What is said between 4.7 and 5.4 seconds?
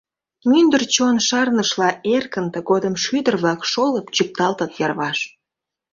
йырваш.